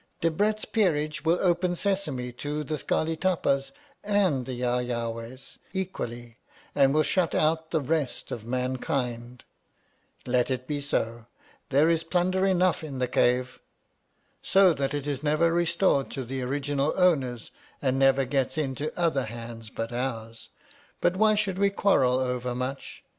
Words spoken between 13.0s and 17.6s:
cave. So that it is never restored to the original owners